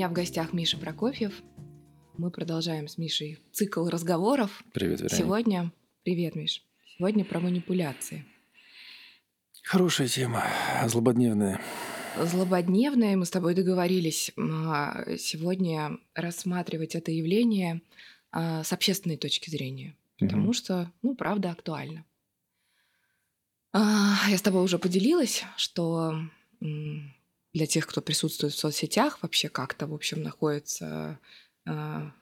[0.00, 1.42] меня в гостях Миша Прокофьев.
[2.16, 4.64] Мы продолжаем с Мишей цикл разговоров.
[4.72, 5.14] Привет, Вероника.
[5.14, 5.72] Сегодня...
[6.04, 6.64] Привет, Миш.
[6.96, 8.24] Сегодня про манипуляции.
[9.62, 10.46] Хорошая тема,
[10.86, 11.60] злободневная.
[12.18, 13.14] Злободневная.
[13.14, 17.82] Мы с тобой договорились а, сегодня рассматривать это явление
[18.30, 19.98] а, с общественной точки зрения.
[20.18, 20.52] Потому Мгм.
[20.54, 22.06] что, ну, правда, актуально.
[23.74, 26.14] А, Я с тобой уже поделилась, что
[27.52, 31.18] для тех, кто присутствует в соцсетях, вообще как-то, в общем, находится
[31.66, 32.12] а,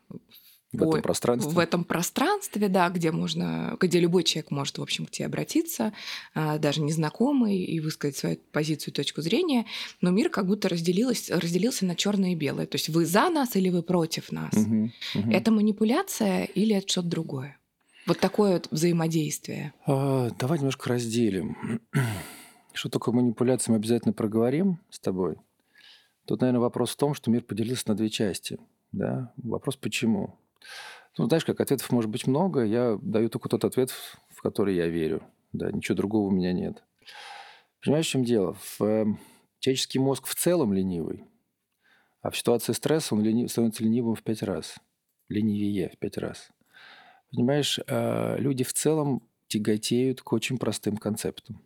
[0.73, 1.50] В этом Ой, пространстве.
[1.52, 5.92] в этом пространстве, да, где можно, где любой человек может, в общем, к тебе обратиться,
[6.34, 9.64] а, даже незнакомый, и высказать свою позицию, точку зрения.
[10.00, 12.66] Но мир как будто разделилось, разделился на черное и белое.
[12.66, 14.55] То есть вы за нас или вы против нас.
[14.55, 15.30] Мгм, мгм.
[15.30, 17.58] Это манипуляция или это что-то другое?
[18.06, 19.75] Вот такое вот взаимодействие.
[19.86, 21.81] А, Давай немножко разделим.
[22.79, 25.34] Что такое манипуляция, мы обязательно проговорим с тобой.
[26.29, 28.61] Тут, наверное, вопрос в том, что мир поделился на две части.
[28.93, 29.33] Да?
[29.37, 30.39] Вопрос почему?
[31.17, 33.91] Ну, знаешь, как ответов может быть много, я даю только тот ответ,
[34.29, 35.25] в который я верю.
[35.53, 36.84] Да, ничего другого у меня нет.
[37.83, 38.55] Понимаешь, в чем дело?
[38.55, 39.06] В, э,
[39.59, 41.25] человеческий мозг в целом ленивый,
[42.23, 44.77] а в ситуации стресса он лени- становится ленивым в пять раз.
[45.29, 46.49] Ленивее в пять раз.
[47.33, 51.61] Понимаешь, э, люди в целом тяготеют к очень простым концептам.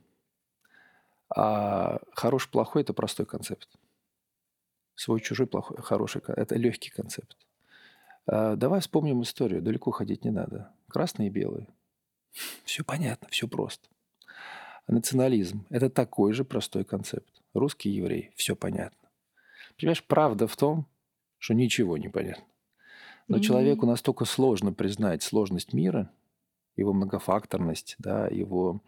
[1.35, 3.69] А хороший, плохой– это простой концепт.
[4.95, 7.37] Свой, чужой, плохой, хороший– это легкий концепт.
[8.27, 9.63] А, Давай вспомним историю.
[9.63, 10.73] Далеко ходить не надо.
[10.89, 11.67] Красные и белые.
[12.65, 13.89] Все понятно, все просто.
[14.89, 17.43] Национализм– это такой же простой концепт.
[17.55, 19.09] Русский еврей– все понятно.
[19.79, 20.87] Понимаешь, правда в том,
[21.39, 22.45] что ничего не понятно.
[23.29, 23.43] Но Мгм.
[23.45, 26.11] человеку настолько сложно признать сложность мира,
[26.77, 28.83] его многофакторность, да, его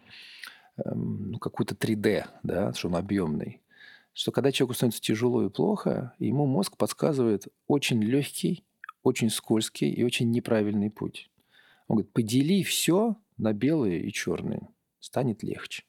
[0.77, 3.63] ну, какую-то 3D, да, что он объемный,
[4.13, 8.65] что когда человеку становится тяжело и плохо, ему мозг подсказывает очень легкий,
[9.03, 11.31] очень скользкий и очень неправильный путь.
[11.89, 14.69] Он говорит, подели все на белые и черные,
[15.01, 15.85] станет легче.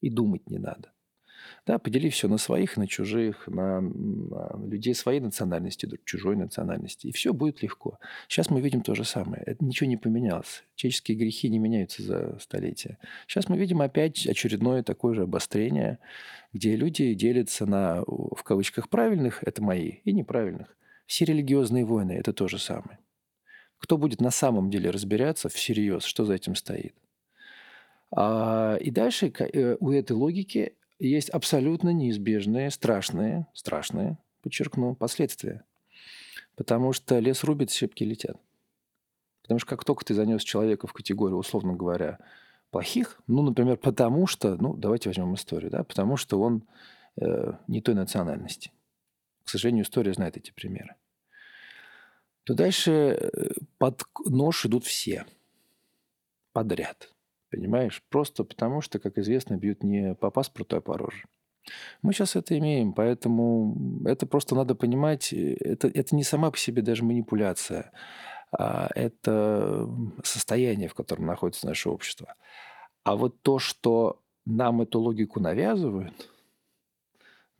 [0.00, 0.91] И думать не надо.
[1.64, 7.06] Да, подели все на своих, на чужих, на, на людей своей национальности, чужой национальности.
[7.06, 8.00] И все будет легко.
[8.26, 9.44] Сейчас мы видим то же самое.
[9.46, 10.64] Это ничего не поменялось.
[10.74, 12.98] Человеческие грехи не меняются за столетия.
[13.28, 16.00] Сейчас мы видим опять очередное такое же обострение,
[16.52, 20.76] где люди делятся на, в кавычках, правильных, это мои, и неправильных.
[21.06, 22.98] Все религиозные войны– это то же самое.
[23.78, 26.94] Кто будет на самом деле разбираться всерьез, что за этим стоит?
[28.10, 30.74] А, и дальше э, у этой логики
[31.08, 35.64] есть абсолютно неизбежные, страшные, страшные, подчеркну, последствия.
[36.56, 38.36] Потому что лес рубит, щепки летят.
[39.42, 42.18] Потому что как только ты занес человека в категорию, условно говоря,
[42.70, 46.64] плохих, ну, например, потому что, ну, давайте возьмем историю, да, потому что он
[47.16, 48.72] э, не той национальности.
[49.44, 50.94] К сожалению, история знает эти примеры.
[52.44, 53.48] То дальше э,
[53.78, 55.26] под нож идут все
[56.52, 57.12] подряд.
[57.52, 58.02] Понимаешь?
[58.08, 61.26] Просто потому, что, как известно, бьют не по паспорту, а по роже.
[62.00, 63.76] Мы сейчас это имеем, поэтому
[64.06, 65.34] это просто надо понимать.
[65.34, 67.92] э, Это, это не сама по себе даже манипуляция,
[68.58, 69.86] а это
[70.24, 72.34] состояние, в котором находится наше общество.
[73.04, 76.30] А вот то, что нам эту логику навязывают,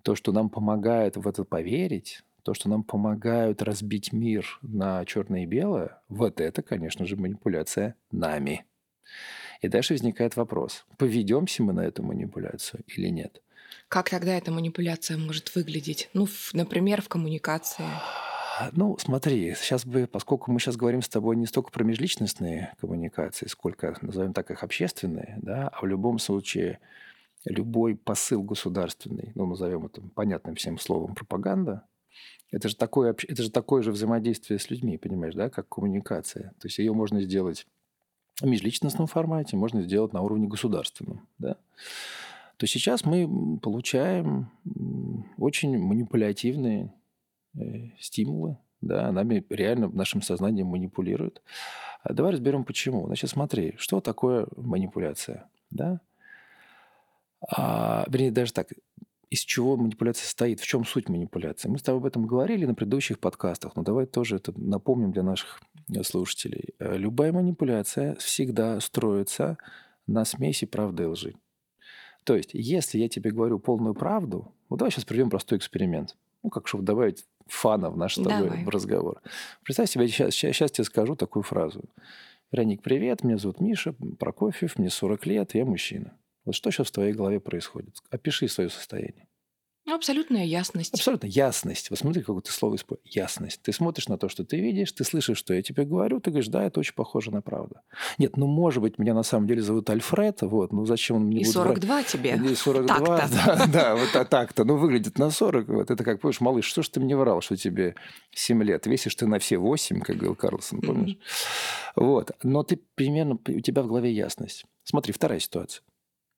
[0.03, 5.42] то, что нам помогает в это поверить, то, что нам помогают разбить мир на черное
[5.42, 8.64] и белое, вот это, конечно же, манипуляция нами.
[9.62, 13.41] И дальше возникает вопрос, поведемся мы на эту манипуляцию или нет.
[13.89, 16.11] Как тогда эта манипуляция может выглядеть?
[16.15, 17.84] Ну, в- например, в коммуникации.
[18.72, 23.47] Ну, смотри, сейчас бы, поскольку мы сейчас говорим с тобой не столько про межличностные коммуникации,
[23.47, 26.81] сколько, назовем так, их общественные, да, а в любом случае
[27.45, 31.87] любой посыл государственный, ну, назовем это понятным всем словом пропаганда,
[32.51, 36.53] это же, такое, это же такое же взаимодействие с людьми, понимаешь, да, как коммуникация.
[36.60, 37.66] То есть ее можно сделать
[38.41, 41.57] в межличностном формате, можно сделать на уровне государственном, да.
[42.57, 44.51] То сейчас мы получаем
[45.37, 46.93] очень манипулятивные
[47.55, 51.43] э, стимулы, да, нами реально нашим сознанием манипулируют.
[52.03, 53.07] А давай разберем, почему.
[53.07, 56.01] Значит, смотри, что такое манипуляция, да?
[57.49, 58.69] А, вернее, даже так,
[59.31, 61.69] из чего манипуляция состоит, в чем суть манипуляции.
[61.69, 65.23] Мы с тобой об этом говорили на предыдущих подкастах, но давай тоже это напомним для
[65.23, 65.61] наших
[66.03, 66.75] слушателей.
[66.79, 69.59] Э, Любая манипуляция всегда строится
[70.07, 71.34] на смеси правды и лжи.
[72.25, 76.17] То есть, если я тебе говорю полную правду, вот давай сейчас проведем простой эксперимент.
[76.43, 78.65] Ну, как чтобы добавить фана в наш с тобой Давай.
[78.65, 79.21] разговор.
[79.65, 81.84] Представь себе, сейчас, сейчас тебе скажу такую фразу.
[82.51, 86.13] Вероник, привет, меня зовут Миша Прокофьев, мне 40 лет, я мужчина.
[86.45, 87.97] Вот что сейчас в твоей голове происходит?
[88.11, 89.27] Опиши свое состояние.
[89.91, 90.95] Абсолютная ясность.
[90.95, 91.91] Абсолютно ясность.
[91.91, 93.15] Вот смотри, какое ты слово используешь.
[93.15, 93.61] Ясность.
[93.63, 96.49] Ты смотришь на то, что ты видишь, ты слышишь, что я тебе говорю, ты говоришь,
[96.49, 97.77] да, это очень похоже на правду.
[98.19, 101.41] Нет, ну, может быть, меня на самом деле зовут Альфред, вот, ну, зачем он мне
[101.41, 102.07] И будет 42 врать?
[102.07, 102.37] тебе.
[102.37, 103.29] И 42, Так-то.
[103.34, 104.65] да, да, вот а так-то.
[104.65, 105.69] Ну, выглядит на 40.
[105.69, 107.97] Вот это как, помнишь, малыш, что ж ты мне врал, что тебе
[108.31, 108.87] 7 лет?
[108.87, 111.17] Весишь ты на все 8, как говорил Карлсон, помнишь?
[111.97, 112.31] Вот.
[112.43, 114.65] Но ты примерно, у тебя в голове ясность.
[114.84, 115.83] Смотри, вторая ситуация.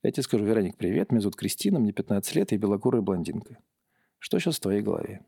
[0.05, 3.57] Я тебе скажу, Вероник, привет, меня зовут Кристина, мне 15 лет, я белокурая блондинка.
[4.19, 5.23] Что сейчас в твоей голове?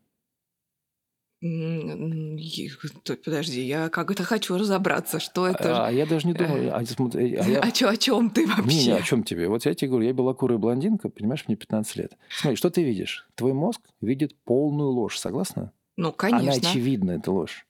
[3.25, 5.64] Подожди, я как-то хочу разобраться, что это.
[5.64, 5.75] же.
[5.75, 6.75] А я даже не думаю.
[6.75, 8.94] А, а я- О, чё- о чем ты Не, не, вообще?
[8.94, 9.49] о чем тебе?
[9.49, 12.12] Вот я тебе говорю, я белокурая блондинка, понимаешь, мне 15 лет.
[12.31, 13.26] Смотри, что ты видишь?
[13.34, 15.72] Твой мозг видит полную ложь, согласна?
[15.96, 16.69] Ну, Она конечно.
[16.70, 17.67] очевидна, эта ложь.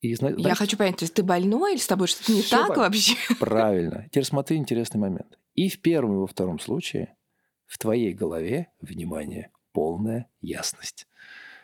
[0.00, 2.42] И, зна- Я знаешь, хочу понять, то есть ты больной или с тобой что-то не
[2.42, 2.82] так понятно.
[2.84, 3.16] вообще?
[3.38, 4.06] Правильно.
[4.10, 5.38] Теперь смотри интересный момент.
[5.54, 7.16] И в первом, и во втором случае
[7.66, 11.06] в твоей голове, внимание, полная ясность.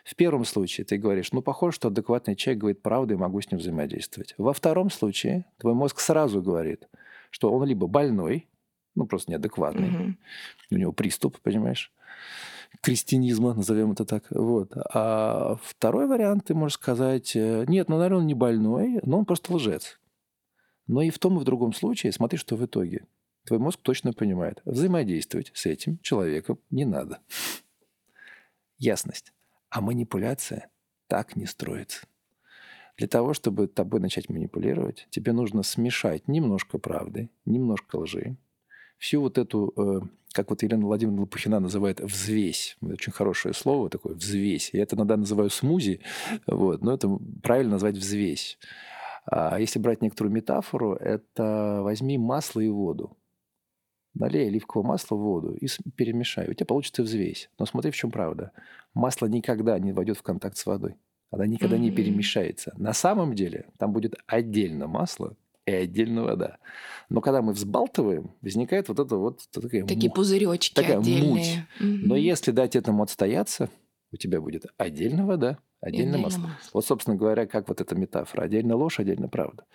[0.03, 3.51] В первом случае ты говоришь, ну, похоже, что адекватный человек говорит правду, и могу с
[3.51, 4.33] ним взаимодействовать.
[4.37, 6.87] Во втором случае твой мозг сразу говорит,
[7.29, 8.47] что он либо больной,
[8.95, 10.17] ну, просто неадекватный, Мгм.
[10.71, 11.91] у него приступ, понимаешь,
[12.81, 14.25] крестинизма, назовем это так.
[14.31, 14.71] Вот.
[14.93, 19.25] А второй вариант, ты можешь сказать, э, нет, ну, наверное, он не больной, но он
[19.25, 19.99] просто лжец.
[20.87, 23.05] Но и в том, и в другом случае, смотри, что в итоге.
[23.45, 27.19] Твой мозг точно понимает, взаимодействовать с этим человеком не надо.
[28.77, 29.33] Ясность.
[29.69, 30.69] А манипуляция
[31.07, 32.07] так не строится.
[32.97, 38.35] Для того, чтобы тобой начать манипулировать, тебе нужно смешать немножко правды, немножко лжи,
[38.97, 42.77] всю вот эту, э, как вот Елена Владимировна Лопухина называет, взвесь.
[42.81, 44.71] Очень хорошее слово такое, взвесь.
[44.73, 46.01] Я это иногда называю смузи,
[46.45, 47.09] вот, но это
[47.41, 48.59] правильно назвать взвесь.
[49.25, 53.15] А если брать некоторую метафору, это возьми масло и воду.
[54.15, 56.49] Налей оливковое масло в воду и перемешай.
[56.49, 57.49] У тебя получится взвесь.
[57.59, 58.51] Но смотри, в чем правда.
[58.93, 60.95] Масло никогда не войдет в контакт с водой.
[61.31, 61.95] Она никогда не Мгм.
[61.97, 62.73] перемешается.
[62.77, 65.35] На самом деле там будет отдельно масло
[65.67, 66.57] и отдельно вода.
[67.09, 70.15] Но когда мы взбалтываем, возникает вот это вот такая Такие муть.
[70.15, 71.67] пузыречки такая отдельные.
[71.79, 72.07] Мгм.
[72.07, 73.69] Но если дать этому отстояться,
[74.11, 76.39] у тебя будет отдельно вода, отдельно отдельно масло.
[76.39, 76.69] масло.
[76.73, 78.43] Вот, собственно говоря, как вот эта метафора.
[78.43, 79.65] Отдельно ложь, отдельно правда.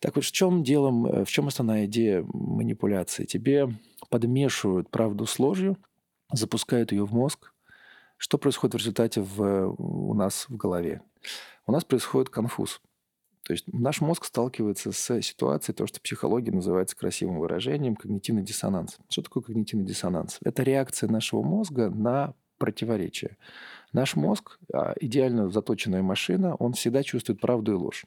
[0.00, 3.24] Так вот, в чем делом, э, в чем основная идея манипуляции?
[3.24, 3.68] Тебе
[4.10, 5.76] подмешивают правду с ложью,
[6.32, 7.52] запускают ее в мозг.
[8.18, 11.02] Что происходит в результате в, э, у нас в голове?
[11.66, 12.80] У нас происходит конфуз.
[13.46, 18.42] То есть наш мозг сталкивается с ситуацией, то, что в психологии называется красивым выражением когнитивный
[18.42, 18.98] диссонанс.
[19.08, 20.38] Что такое когнитивный диссонанс?
[20.42, 23.36] Это реакция нашего мозга на противоречие.
[23.92, 28.04] Наш мозг, а, идеально заточенная машина, он всегда чувствует правду и ложь.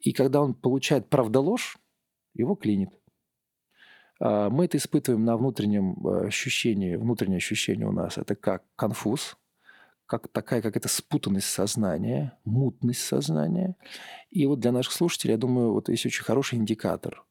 [0.00, 1.78] И когда он получает правда-ложь,
[2.34, 2.90] его клинит.
[4.20, 6.96] А, Мы это испытываем на внутреннем э, ощущении.
[6.96, 9.36] Внутреннее ощущение у нас это как конфуз,
[10.06, 13.76] как такая какая-то спутанность сознания, мутность сознания.
[14.30, 17.24] И вот для наших слушателей, я думаю, вот есть очень хороший индикатор.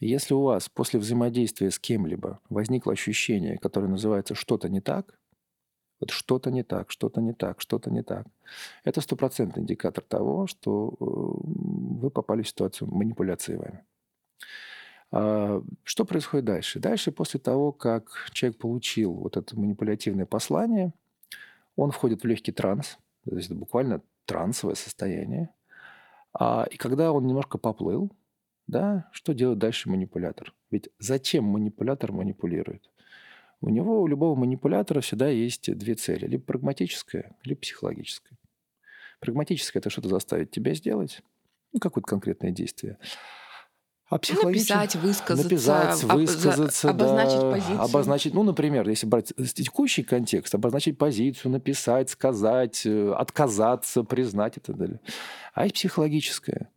[0.00, 5.18] Если у вас после взаимодействия с кем-либо возникло ощущение, которое называется «что-то не так»,
[6.00, 8.26] вот что-то не так, что-то не так, что-то не так.
[8.84, 13.84] Это стопроцентный индикатор того, что э, вы попали в ситуацию манипуляции вами.
[15.12, 16.80] А, Что происходит дальше?
[16.80, 20.92] Дальше, после того, как человек получил вот это манипулятивное послание,
[21.76, 25.50] он входит в легкий транс, то есть это буквально трансовое состояние.
[26.32, 28.10] А, И когда он немножко поплыл,
[28.66, 30.52] да, что делает дальше манипулятор?
[30.70, 32.90] Ведь зачем манипулятор манипулирует?
[33.64, 36.26] У него, у любого манипулятора всегда есть две цели.
[36.26, 38.36] Либо прагматическая, либо психологическая.
[39.20, 41.22] Прагматическая– это что-то заставить тебя сделать,
[41.72, 42.98] ну, какое-то конкретное действие.
[44.10, 47.80] А Написать, высказаться, написать, об- за- высказаться, обозначить да, позицию.
[47.80, 54.60] обозначить, ну, например, если брать текущий контекст, обозначить позицию, написать, сказать, э, отказаться, признать и
[54.60, 55.00] так далее.
[55.54, 56.68] А есть психологическое.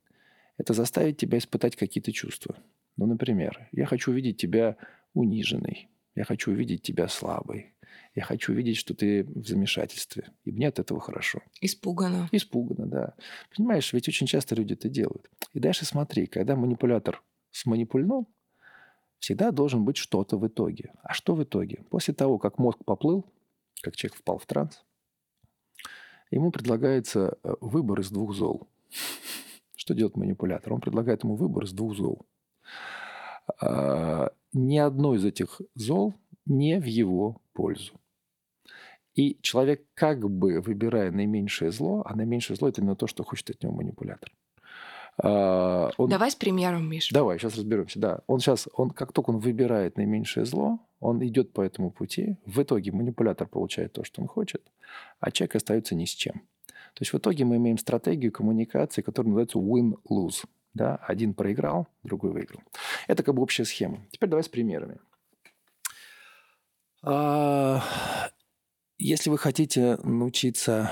[0.57, 2.55] Это заставить тебя испытать какие-то чувства.
[2.95, 4.77] Ну, например, я хочу увидеть тебя
[5.13, 7.75] униженной, я хочу увидеть тебя слабой,
[8.15, 11.43] я хочу увидеть, что ты в замешательстве, и мне от этого хорошо.
[11.61, 12.27] Испуганно.
[12.31, 13.13] Испуганно, да.
[13.55, 15.29] Понимаешь, ведь очень часто люди это делают.
[15.53, 17.21] И дальше смотри, когда манипулятор
[17.51, 18.27] сманипульнул,
[19.19, 20.91] всегда должен быть что-то в итоге.
[21.03, 21.83] А что в итоге?
[21.91, 23.31] После того, как мозг поплыл,
[23.83, 24.83] как человек впал в транс,
[26.31, 28.67] ему предлагается э, выбор из двух зол.
[29.75, 30.73] Что делает манипулятор?
[30.73, 32.25] Он предлагает ему выбор из двух зол.
[34.57, 36.15] Ни одно из этих зол
[36.47, 37.93] не в его пользу.
[39.13, 43.51] И человек как бы выбирая наименьшее зло, а наименьшее зло– это именно то, что хочет
[43.51, 44.31] от него манипулятор.
[45.21, 47.09] А, он- Давай с примером, Миш.
[47.11, 47.99] Давай, сейчас разберемся.
[47.99, 52.37] Да, он сейчас, он, как только он выбирает наименьшее зло, он идет по этому пути,
[52.45, 54.61] в итоге манипулятор получает то, что он хочет,
[55.19, 56.41] а человек остается ни с чем.
[56.93, 60.45] То есть в итоге мы имеем стратегию коммуникации, которая называется win-lose.
[60.77, 60.97] Да?
[60.97, 62.61] Один проиграл, другой выиграл.
[63.07, 63.99] Это как бы общая схема.
[64.11, 64.99] Теперь давай с примерами.
[67.01, 67.81] А,
[68.99, 70.91] если вы хотите научиться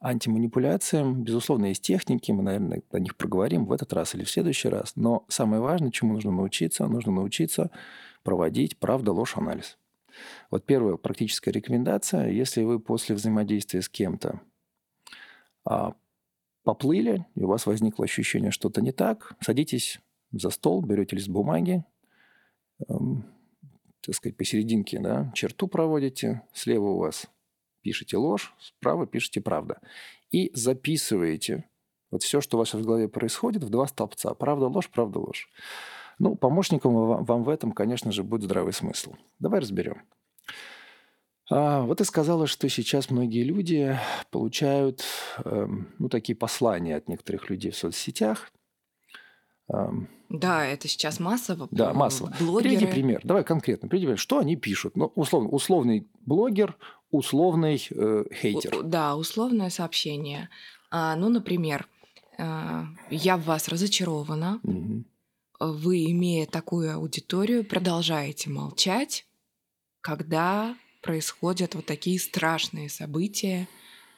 [0.00, 4.68] антиманипуляциям, безусловно, есть техники, мы, наверное, о них проговорим в этот раз или в следующий
[4.68, 4.92] раз.
[4.94, 7.70] Но самое важное, чему нужно научиться, нужно научиться
[8.22, 9.78] проводить правда-ложь-анализ.
[10.50, 14.40] Вот первая практическая рекомендация, если вы после взаимодействия с кем-то
[15.64, 15.94] а,
[16.64, 20.00] поплыли, и у вас возникло ощущение, что что-то не так, садитесь
[20.32, 21.84] за стол, берете лист бумаги,
[22.88, 23.24] эм,
[24.00, 27.26] так сказать, посерединке да, черту проводите, слева у вас
[27.82, 29.80] пишете ложь, справа пишете правда.
[30.30, 31.68] И записываете
[32.10, 34.34] вот все, что у вас в голове происходит, в два столбца.
[34.34, 35.48] Правда, ложь, правда, ложь.
[36.18, 39.14] Ну, помощником вам в этом, конечно же, будет здравый смысл.
[39.38, 40.02] Давай разберем.
[41.50, 43.98] А, вот ты сказала, что сейчас многие люди
[44.30, 45.04] получают
[45.44, 45.66] э,
[45.98, 48.50] ну, такие послания от некоторых людей в соцсетях.
[50.28, 51.68] Да, это сейчас массово.
[51.70, 52.32] Да, массово.
[52.40, 52.76] Блогеры.
[52.76, 53.20] Приведи пример.
[53.24, 53.88] Давай конкретно.
[53.88, 54.18] Приведи пример.
[54.18, 54.96] Что они пишут?
[54.96, 56.76] Ну, условно, условный блогер,
[57.10, 58.76] условный э, хейтер.
[58.76, 60.48] У, да, условное сообщение.
[60.90, 61.86] А, ну, например,
[62.38, 64.60] а, я в вас разочарована.
[64.64, 65.04] Угу.
[65.60, 69.26] Вы, имея такую аудиторию, продолжаете молчать,
[70.00, 73.68] когда происходят вот такие страшные события.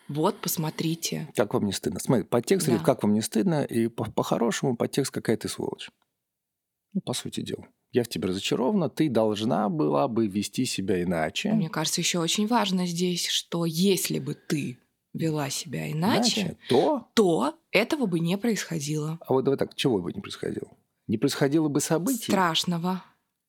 [0.08, 1.28] Вот, посмотрите.
[1.34, 1.98] Как вам не стыдно?
[1.98, 2.78] Смотри, подтекст да.
[2.78, 5.90] как вам не стыдно, и по-хорошему по подтекст какая ты сволочь.
[6.94, 7.66] Ну, по сути дела.
[7.92, 11.52] Я в тебе разочарована, ты должна была бы вести себя иначе.
[11.52, 14.78] Мне кажется, еще очень важно здесь, что если бы ты
[15.12, 17.08] вела себя иначе, иначе то...
[17.14, 19.18] то этого бы не происходило.
[19.26, 20.68] А вот давай так, чего бы не происходило?
[21.06, 22.30] Не происходило бы событий?
[22.30, 23.02] Страшного.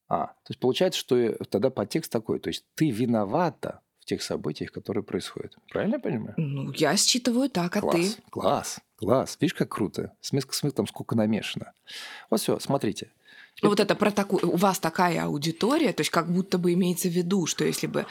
[0.09, 4.71] А, то есть получается, что тогда подтекст такой, то есть ты виновата в тех событиях,
[4.71, 5.55] которые происходят.
[5.69, 6.33] Правильно я понимаю?
[6.37, 8.09] Ну, я считываю так, а класс, ты?
[8.29, 9.37] Класс, класс.
[9.41, 10.13] Видишь, как круто.
[10.21, 11.73] Смысл, смысл там сколько намешано.
[12.29, 13.11] Вот все, смотрите.
[13.61, 14.49] Ну, вот это про такую...
[14.49, 18.05] У вас такая аудитория, то есть как будто бы имеется в виду, что если бы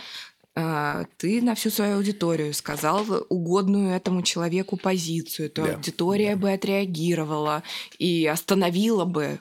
[0.55, 6.43] э, ты на всю свою аудиторию сказал угодную этому человеку позицию, то да, аудитория да.
[6.43, 7.63] бы отреагировала
[7.99, 9.41] и остановила бы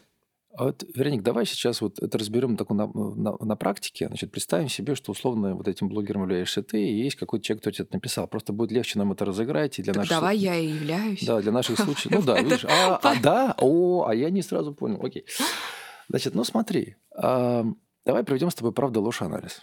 [0.58, 4.08] а вот, Вероник, давай сейчас вот это разберем так на, на, на практике.
[4.08, 7.72] Значит, представим себе, что условно вот этим блогером являешься ты, и есть какой-то человек, кто
[7.72, 8.28] тебе это написал.
[8.28, 9.80] Просто будет легче нам это разыграть.
[9.80, 10.16] И для так наших...
[10.16, 11.26] давай я и являюсь.
[11.26, 12.16] Да, для наших случаев.
[12.16, 15.04] Ну да, видишь, а, а да, о, а я не сразу понял.
[15.04, 15.26] Окей.
[16.08, 19.62] Значит, ну смотри, давай проведем с тобой правда-ложь-анализ.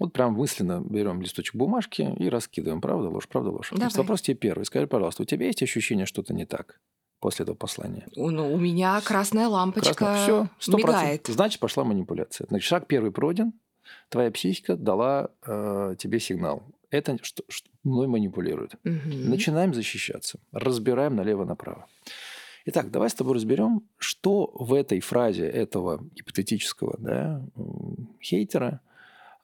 [0.00, 2.80] Вот прям мысленно берем листочек бумажки и раскидываем.
[2.80, 3.70] Правда, ложь, правда, ложь.
[3.72, 4.64] Значит, вопрос тебе первый.
[4.64, 6.80] Скажи, пожалуйста, у тебя есть ощущение, что что-то не так?
[7.24, 8.06] После этого послания.
[8.16, 10.50] Ну, у меня красная лампочка Красно.
[10.58, 11.26] Все, мигает.
[11.26, 12.46] Значит, пошла манипуляция.
[12.50, 13.54] Значит, шаг первый пройден.
[14.10, 16.64] Твоя психика дала э, тебе сигнал.
[16.90, 18.74] Это что, что мной манипулирует.
[18.84, 19.30] Угу.
[19.30, 20.38] Начинаем защищаться.
[20.52, 21.86] Разбираем налево-направо.
[22.66, 27.42] Итак, давай с тобой разберем, что в этой фразе этого гипотетического да,
[28.22, 28.82] хейтера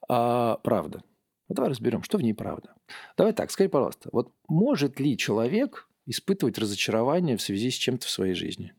[0.07, 1.01] а, правда.
[1.47, 2.75] Вот давай разберем, что в ней правда.
[3.17, 8.09] Давай так, скажи, пожалуйста, вот может ли человек испытывать разочарование в связи с чем-то в
[8.09, 8.73] своей жизни.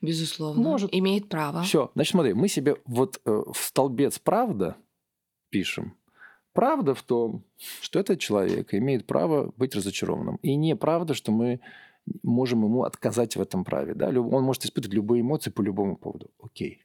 [0.00, 0.62] Безусловно.
[0.62, 0.94] Может.
[0.94, 1.62] Имеет право.
[1.62, 1.90] Все.
[1.94, 4.76] Значит, смотри, мы себе вот э, в столбец правда
[5.50, 5.96] пишем.
[6.52, 7.44] Правда в том,
[7.80, 10.36] что этот человек имеет право быть разочарованным.
[10.36, 11.60] И неправда, что мы
[12.22, 13.94] можем ему отказать в этом праве.
[13.94, 14.08] Да?
[14.08, 16.30] Он может испытывать любые эмоции по любому поводу.
[16.42, 16.82] Окей.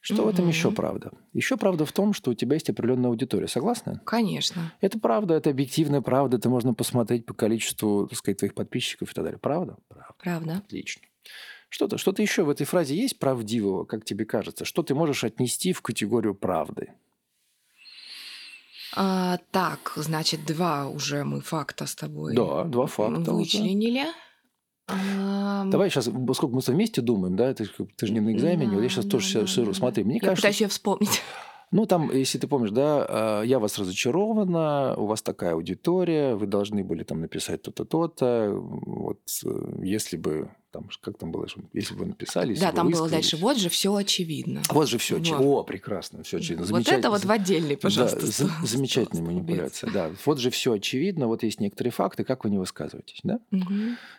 [0.00, 0.30] Что угу.
[0.30, 1.12] в этом еще правда?
[1.34, 3.46] Еще правда в том, что у тебя есть определенная аудитория.
[3.46, 4.00] Согласна?
[4.06, 4.72] Конечно.
[4.80, 6.38] Это правда, это объективная правда.
[6.38, 9.38] Это можно посмотреть по количеству, так сказать, твоих подписчиков и так далее.
[9.38, 9.76] Правда?
[9.88, 10.14] Правда.
[10.18, 10.56] Правда.
[10.56, 11.02] Отлично.
[11.68, 14.64] Что-то что еще в этой фразе есть правдивого, как тебе кажется?
[14.64, 16.94] Что ты можешь отнести в категорию правды?
[18.96, 22.34] А, так, значит, два уже мы факта с тобой.
[22.34, 23.32] Да, два факта.
[23.32, 24.00] Вычленили.
[24.00, 24.14] Уже.
[25.66, 27.66] Давай сейчас, поскольку мы вместе думаем, да, ты,
[27.96, 29.46] ты же не на экзамене, да, я сейчас тоже.
[29.46, 30.42] Смотри, мне я кажется...
[30.42, 31.22] пытаюсь ее вспомнить.
[31.72, 36.46] Ну, там, если ты помнишь, да, а, я вас разочарована, у вас такая аудитория, вы
[36.46, 38.50] должны были там написать то-то, то-то.
[38.52, 43.08] Вот э, если бы там, как там было, если бы вы написали, Да, там было
[43.08, 44.62] дальше, вот же все очевидно.
[44.70, 45.46] Вот же все очевидно.
[45.46, 46.66] О, прекрасно, все очевидно.
[46.66, 48.20] Вот это вот в отдельной, пожалуйста.
[48.20, 50.10] Да, замечательная манипуляция, да.
[50.24, 53.38] Вот же все очевидно, вот есть некоторые факты, как вы не высказываетесь, да?
[53.52, 53.74] Угу.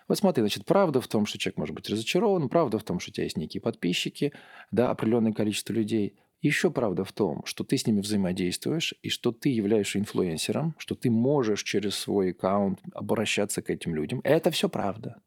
[0.07, 3.11] Вот смотри, значит, правда в том, что человек может быть разочарован, правда в том, что
[3.11, 4.31] у тебя есть некие подписчики,
[4.71, 9.31] да, определенное количество людей– еще правда в том, что ты с ними взаимодействуешь, и что
[9.31, 14.21] ты являешься инфлюенсером, что ты можешь через свой аккаунт обращаться к этим людям.
[14.23, 15.21] Это все правда.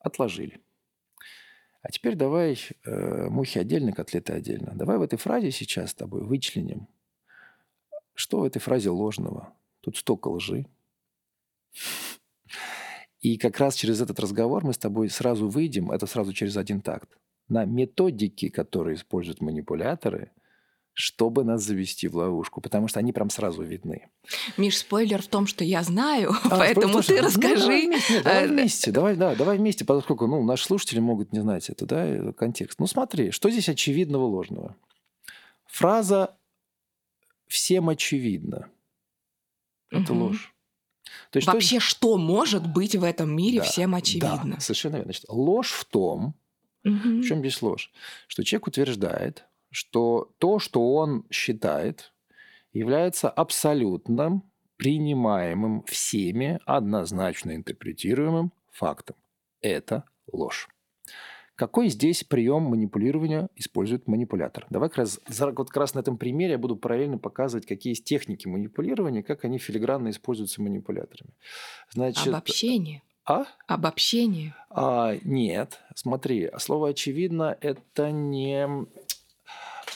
[0.00, 0.60] Отложили.
[1.82, 4.72] А теперь давай э, мухи отдельно, котлеты отдельно.
[4.74, 6.88] Давай в этой фразе сейчас с тобой вычленим,
[8.14, 9.54] что в этой фразе ложного.
[9.80, 10.66] Тут столько лжи.
[13.20, 16.80] И как раз через этот разговор мы с тобой сразу выйдем, это сразу через один
[16.80, 17.18] такт,
[17.50, 20.30] на методики, которые используют манипуляторы,
[20.92, 24.08] чтобы нас завести в ловушку, потому что они прям сразу видны.
[24.56, 27.56] Миш, спойлер в том, что я знаю, а, поэтому ты расскажи.
[27.60, 31.40] Ну, давай вместе, давай вместе, давай, да, давай вместе, поскольку ну, наши слушатели могут не
[31.40, 32.78] знать это, да, контекст.
[32.78, 34.76] Ну смотри, что здесь очевидного ложного?
[35.66, 36.36] Фраза
[37.46, 38.68] «всем очевидно»–
[39.90, 40.24] это угу.
[40.24, 40.54] ложь.
[41.30, 41.90] То есть Вообще, что...
[41.90, 44.54] что может быть в этом мире да, всем очевидно?
[44.56, 45.12] Да, совершенно верно.
[45.12, 46.34] Значит, ложь в том,
[46.84, 47.20] угу.
[47.20, 47.90] в чем здесь ложь,
[48.26, 52.12] что человек утверждает, что то, что он считает,
[52.72, 54.44] является абсолютным,
[54.76, 59.16] принимаемым всеми, однозначно интерпретируемым фактом.
[59.60, 60.68] Это ложь.
[61.60, 64.66] Какой здесь прием манипулирования использует манипулятор?
[64.70, 68.04] Давай как раз, вот как раз на этом примере я буду параллельно показывать, какие есть
[68.04, 71.34] техники манипулирования, как они филигранно используются манипуляторами.
[71.90, 73.02] Значит, Обобщение.
[73.24, 73.44] А?
[73.66, 74.54] Обобщение.
[74.70, 78.86] А, нет, смотри, слово очевидно это не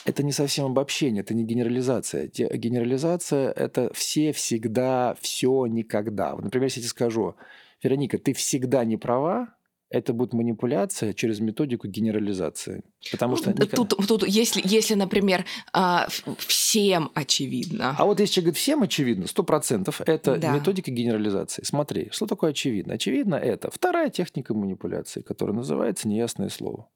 [0.05, 2.27] это не совсем обобщение, это не генерализация.
[2.27, 6.35] Генерализация– это все, всегда, все, никогда.
[6.35, 7.35] Вот, например, если я тебе скажу,
[7.81, 9.55] Вероника, ты всегда не права,
[9.89, 12.83] это будет манипуляция через методику генерализации.
[13.11, 13.53] Потому что...
[13.53, 17.95] Тут, тут если, если, например, а, всем очевидно.
[17.97, 20.53] А вот если говорит всем очевидно, сто процентов, это да.
[20.53, 21.63] методика генерализации.
[21.63, 22.95] Смотри, что такое очевидно?
[22.95, 26.89] Очевидно это вторая техника манипуляции, которая называется неясное слово.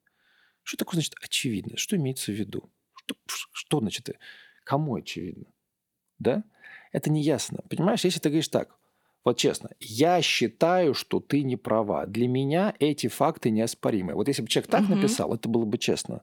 [0.64, 1.78] Что такое значит очевидно?
[1.78, 2.72] Что имеется в виду?
[2.96, 4.10] Что, что значит?
[4.64, 5.46] Кому очевидно?
[6.18, 6.44] Да?
[6.92, 7.60] Это неясно.
[7.70, 8.76] Понимаешь, если ты говоришь так,
[9.30, 12.08] вот честно, я считаю, что ты не права.
[12.08, 14.16] Для меня эти факты неоспоримы.
[14.16, 14.96] Вот если бы человек так угу.
[14.96, 16.22] написал, это было бы честно.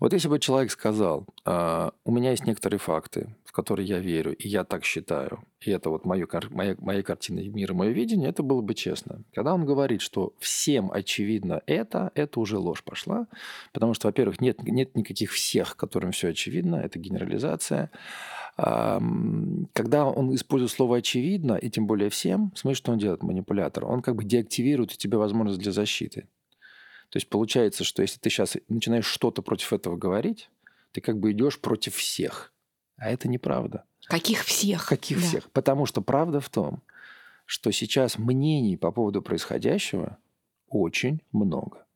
[0.00, 4.34] Вот если бы человек сказал, э, у меня есть некоторые факты, в которые я верю,
[4.34, 8.42] и я так считаю, и это вот мою, моя, моя картина мира, мое видение, это
[8.42, 9.22] было бы честно.
[9.32, 13.28] Когда он говорит, что всем очевидно это, это уже ложь пошла.
[13.72, 17.92] Потому что, во-первых, нет, нет никаких всех, которым все очевидно, это генерализация
[18.58, 23.84] когда он использует слово «очевидно», и тем более «всем», смотри, что он делает, манипулятор.
[23.84, 26.22] Он как бы деактивирует у тебя возможность для защиты.
[27.10, 30.50] То есть получается, что если ты сейчас начинаешь что-то против этого говорить,
[30.90, 32.52] ты как бы идешь против всех.
[32.96, 33.84] А это неправда.
[34.06, 34.86] Каких всех?
[34.86, 35.26] Каких да.
[35.26, 35.50] всех?
[35.52, 36.82] Потому что правда в том,
[37.46, 40.18] что сейчас мнений по поводу происходящего
[40.68, 41.86] очень много.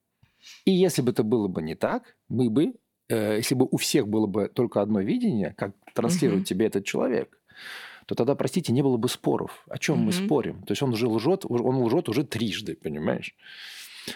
[0.65, 2.75] И если бы это было бы не так, мы бы
[3.15, 6.47] если бы у всех было бы только одно видение, как транслирует угу.
[6.47, 7.39] тебе этот человек,
[8.07, 9.65] то тогда, простите, не было бы споров.
[9.69, 10.05] О чем угу.
[10.05, 10.63] мы спорим?
[10.63, 13.35] То есть он уже лжет, он лжет уже трижды, понимаешь?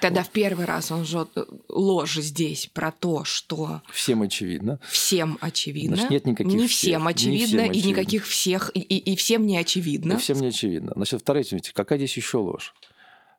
[0.01, 4.81] Тогда в первый раз он лжет э, ложь здесь про то, что всем очевидно.
[4.89, 5.97] Всем очевидно.
[5.97, 6.79] Значит, нет никаких не всех.
[6.79, 7.87] всем очевидно, не всем очевидно.
[7.87, 10.15] и никаких всех, и, и, и всем не очевидно.
[10.15, 10.93] И всем не очевидно.
[10.97, 12.75] Значит, вторая, какая здесь еще ложь?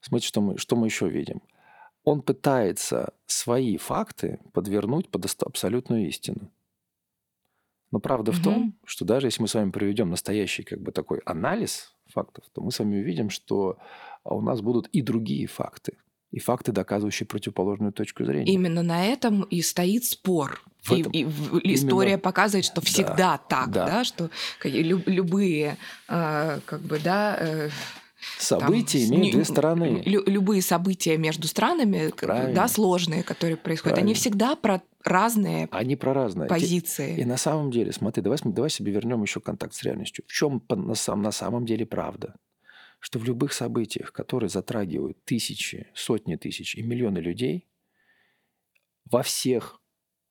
[0.02, 1.42] Смотрите, что мы, что мы еще видим
[2.08, 6.50] он пытается свои факты подвернуть под абсолютную истину.
[7.92, 8.40] Но правда угу.
[8.40, 12.46] в том, что даже если мы с вами проведем настоящий как бы такой анализ фактов,
[12.54, 13.78] то мы с вами увидим, что
[14.24, 15.98] а, у нас будут и другие факты.
[16.32, 18.54] И факты, доказывающие противоположную точку зрения.
[18.54, 20.62] Именно на этом и стоит спор.
[20.84, 23.86] В этом, и, и история именно, показывает, что всегда да, так, да.
[23.86, 24.30] да, что
[24.64, 27.70] любые, э, как бы, да, э,
[28.40, 30.02] События там, имеют две стороны.
[30.06, 32.54] Лю- любые события между странами, Правильно.
[32.54, 34.08] да, сложные, которые происходят, Правильно.
[34.12, 37.18] они всегда про разные Они про разные позиции.
[37.18, 40.26] И на самом деле, смотри, давай, давай себе вернем еще контакт с реальностью.
[40.28, 42.36] В чем на, сам, на самом деле правда?
[43.00, 47.68] Что в любых событиях, которые затрагивают тысячи, сотни тысяч и миллионы людей,
[49.06, 49.80] во всех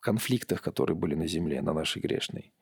[0.00, 2.52] конфликтах, которые были на Земле, на нашей грешной,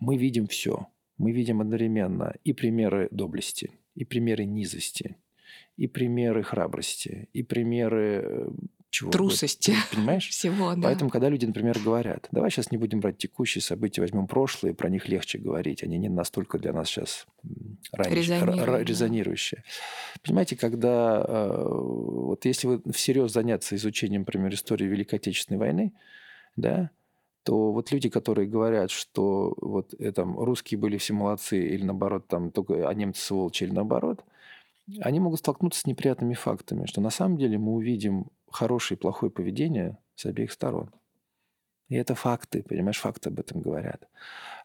[0.00, 0.88] мы видим все.
[1.16, 5.16] Мы видим одновременно и примеры доблести– и примеры низости,
[5.76, 8.48] и примеры храбрости, и примеры э,
[8.92, 9.74] чего Трусости.
[9.90, 10.28] Понимаешь?
[10.30, 10.82] Всего, да.
[10.82, 14.90] Поэтому, когда люди, например, говорят, давай сейчас не будем брать текущие события, возьмем прошлые, про
[14.90, 15.82] них легче говорить.
[15.82, 17.26] Они не настолько для нас сейчас
[17.96, 19.64] Резонируют, резонирующие.
[20.22, 25.94] Понимаете, когда э, вот если вы всерьез заняться изучением, например, истории Великой Отечественной войны,
[26.56, 26.90] да,
[27.44, 32.50] то вот люди, которые говорят, что вот это, русские были все молодцы, или наоборот, там,
[32.50, 34.24] только, а немцы сволочи, или наоборот,
[35.00, 39.30] они могут столкнуться с неприятными фактами, что на самом деле мы увидим хорошее и плохое
[39.30, 40.90] поведение с обеих сторон.
[41.88, 44.08] И это факты, понимаешь, факты об этом говорят.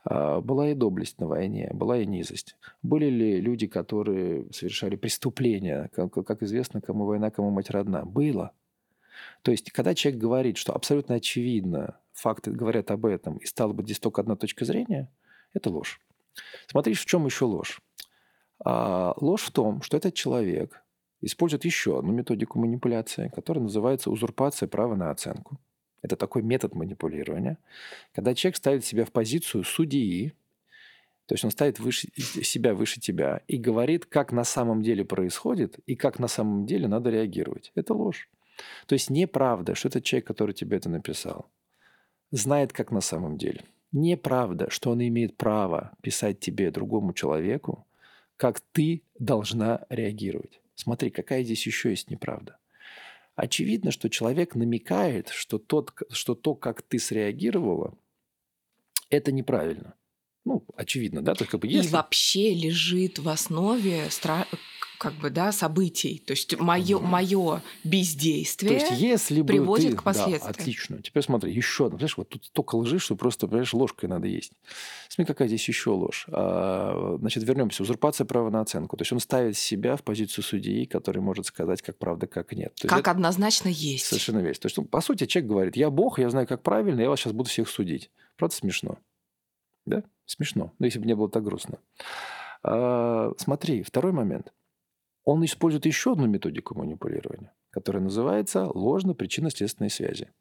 [0.06, 2.56] А, была и доблесть на войне, была и низость.
[2.82, 5.90] Были ли люди, которые совершали преступления?
[5.94, 8.06] Как, как известно, кому война, кому мать родна?
[8.06, 8.54] Было.
[9.42, 13.84] То есть, когда человек говорит, что абсолютно очевидно, факты говорят об этом, и стало бы
[13.84, 15.12] здесь только одна точка зрения,
[15.54, 16.00] это ложь.
[16.68, 17.82] Смотри, в чем еще ложь.
[18.60, 20.84] А, ложь в том, что этот человек
[21.22, 25.60] использует еще одну методику манипуляции, которая называется узурпация права на оценку.
[26.02, 27.58] Это такой метод манипулирования,
[28.14, 30.34] когда человек ставит себя в позицию судьи,
[31.26, 35.80] то есть он ставит выше, себя выше тебя и говорит, как на самом деле происходит
[35.86, 37.72] и как на самом деле надо реагировать.
[37.76, 38.30] Это ложь.
[38.86, 41.50] То есть неправда, что этот человек, который тебе это написал,
[42.32, 43.63] знает, как на самом деле.
[43.91, 47.88] Неправда, что он имеет право писать тебе, другому человеку,
[48.36, 50.60] как ты должна реагировать.
[50.76, 52.58] Смотри, какая здесь еще есть неправда.
[53.36, 57.98] Очевидно, что человек намекает, что, тот, что то, как ты среагировала,
[59.10, 59.93] это неправильно.
[60.43, 61.34] Ну, очевидно, да?
[61.34, 61.89] То есть, как бы, если...
[61.89, 64.48] И вообще лежит в основе стра
[64.98, 66.24] как бы, да, событий.
[66.26, 70.42] То есть мое, мое бездействие То есть, если бы приводит ты, к последствиям.
[70.42, 71.02] Да, отлично.
[71.02, 71.98] Теперь смотри, еще одно.
[71.98, 74.52] Понимаешь, вот тут столько лжи, что просто, понимаешь, ложкой надо есть.
[75.10, 76.26] Смотри, какая здесь еще ложь.
[76.30, 77.84] А, значит, вернемся.
[77.84, 78.98] Узурпация права на оценку.
[78.98, 82.74] То есть он ставит себя в позицию судьи, который может сказать, как правда, как нет.
[82.76, 83.12] То как это...
[83.12, 84.06] однозначно есть.
[84.06, 84.60] Совершенно верно.
[84.60, 87.20] То есть, ну, по сути, человек говорит, я Бог, я знаю, как правильно, я вас
[87.20, 88.10] сейчас буду всех судить.
[88.36, 88.98] Правда смешно?
[89.86, 90.04] Да?
[90.26, 90.74] Смешно.
[90.80, 91.78] Но если бы не было так грустно.
[92.64, 94.54] А, смотри, второй момент–
[95.28, 100.32] он использует еще одну методику манипулирования, которая называется ложно-причинно-следственные связи.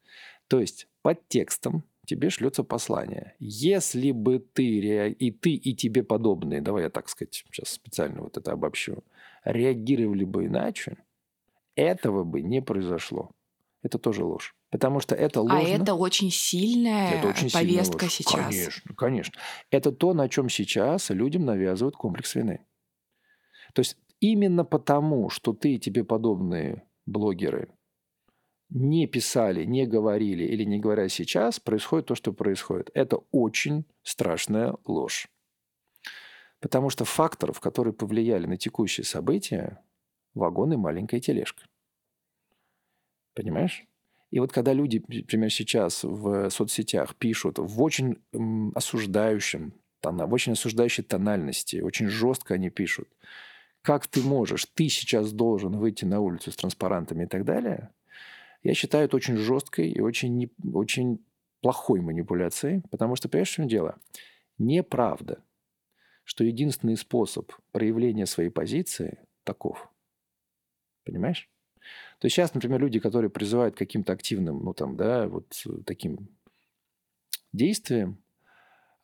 [0.47, 3.35] То есть под текстом тебе шлется послание.
[3.41, 8.37] Если бы ты и ты, и тебе подобные, давай я так сказать, сейчас специально вот
[8.37, 9.03] это обобщу,
[9.45, 10.99] реагировали бы иначе,
[11.75, 13.33] этого бы не произошло.
[13.83, 14.55] Это тоже ложь.
[14.71, 15.59] Потому что это ложно.
[15.59, 18.47] А это очень сильная это очень повестка сейчас.
[18.47, 19.41] Конечно, конечно.
[19.73, 22.61] Это то, на чем сейчас людям навязывают комплекс вины.
[23.75, 27.69] То есть именно потому, что ты и тебе подобные блогеры
[28.69, 32.91] не писали, не говорили или не говоря сейчас, происходит то, что происходит.
[32.95, 35.29] Это очень страшная ложь.
[36.61, 39.85] Потому что факторов, которые повлияли на текущие события,
[40.35, 41.65] вагон и маленькая тележка.
[43.35, 43.85] Понимаешь?
[44.31, 48.19] И вот когда люди, например, сейчас в соцсетях пишут в очень
[48.75, 53.09] осуждающем, в очень осуждающей тональности, очень жестко они пишут–
[53.87, 57.95] как ты можешь, ты сейчас должен выйти на улицу с транспарантами и так далее,
[58.65, 61.25] я считаю это очень жесткой и очень, не, очень
[61.61, 63.97] плохой манипуляцией, потому что, понимаешь, в чем дело?
[64.59, 65.41] Неправда,
[66.25, 69.89] что единственный способ проявления своей позиции таков.
[71.05, 71.49] Понимаешь?
[72.19, 75.47] То есть сейчас, например, люди, которые призывают каким-то активным, ну там, да, вот
[75.87, 76.29] таким
[77.53, 78.21] действиям,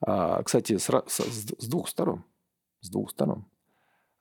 [0.00, 2.24] а, кстати, с, с, с двух сторон,
[2.80, 3.46] с двух сторон.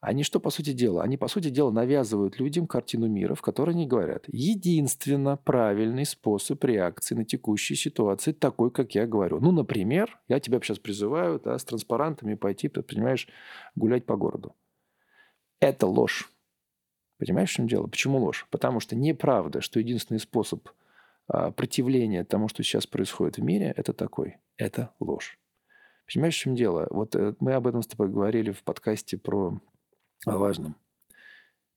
[0.02, 1.04] Они что, по сути дела?
[1.04, 6.64] Они, по сути дела, навязывают людям картину мира, в которой они говорят, единственно правильный способ
[6.64, 9.40] реакции на текущие ситуации такой, как я говорю.
[9.40, 13.28] Ну, например, я тебя сейчас призываю да, с транспарантами пойти, ты понимаешь,
[13.76, 14.56] гулять по городу.
[15.60, 16.32] Это ложь.
[17.20, 17.86] Понимаешь, в чем дело?
[17.86, 18.48] Почему ложь?
[18.50, 20.68] Потому что неправда, что единственный способ
[21.28, 24.38] а, противления тому, что сейчас происходит в мире, это такой.
[24.58, 25.38] Это ложь.
[26.12, 26.88] Понимаешь, в чем дело?
[26.90, 29.62] Вот э, мы об этом с тобой говорили в подкасте про
[30.25, 30.75] о важном.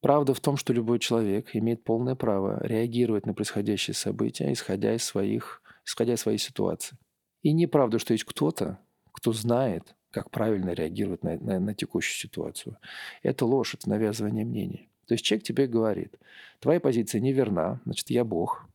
[0.01, 5.03] Правда в том, что любой человек имеет полное право реагировать на происходящие события, исходя из
[5.03, 6.99] своих, исходя из своей ситуации.
[7.43, 8.79] И неправда, что есть кто-то,
[9.13, 12.77] кто знает, как правильно реагировать на, на, на текущую ситуацию.
[13.23, 14.89] Это ложь, это навязывание мнений.
[15.07, 16.15] То есть человек тебе говорит,
[16.61, 18.67] твоя позиция неверна, значит, я Бог,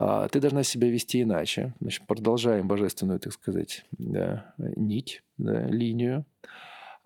[0.00, 1.74] а ты должна себя вести иначе.
[1.80, 6.24] Значит, продолжаем божественную, так сказать, да, нить, да, линию.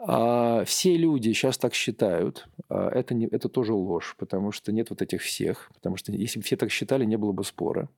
[0.06, 2.48] А, все люди сейчас так считают.
[2.68, 5.70] А, это, не, это тоже ложь, потому что нет вот этих всех.
[5.74, 7.88] Потому что если бы все так считали, не было бы спора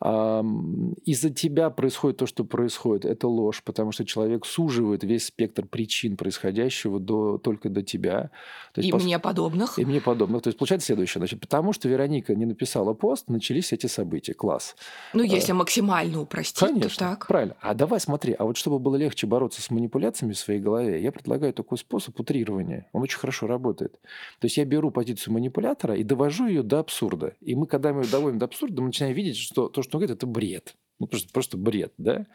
[0.00, 6.16] из-за тебя происходит то, что происходит, это ложь, потому что человек суживает весь спектр причин
[6.16, 8.30] происходящего до, только до тебя.
[8.74, 9.02] То есть, и пос...
[9.02, 9.76] мне подобных.
[9.76, 10.42] И мне подобных.
[10.42, 11.20] То есть получается следующее.
[11.20, 14.34] Значит, потому что Вероника не написала пост, начались эти события.
[14.34, 14.76] Класс.
[15.14, 15.56] Ну, если а...
[15.56, 17.26] максимально упростить, Конечно, то так.
[17.26, 17.56] правильно.
[17.60, 21.10] А давай смотри, а вот чтобы было легче бороться с манипуляциями в своей голове, я
[21.10, 22.86] предлагаю такой способ утрирования.
[22.92, 23.94] Он очень хорошо работает.
[24.38, 27.34] То есть я беру позицию манипулятора и довожу ее до абсурда.
[27.40, 30.00] И мы, когда мы ее доводим до абсурда, мы начинаем видеть, что то, что он
[30.00, 30.76] говорит, это бред.
[30.98, 32.26] Ну, просто, просто бред, да?